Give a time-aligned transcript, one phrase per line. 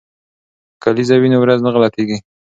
[0.75, 2.17] که کلیزه وي نو ورځ نه غلطیږي.